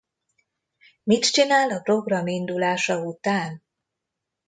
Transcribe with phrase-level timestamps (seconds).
[1.03, 3.63] Mit csinál a program indulása után?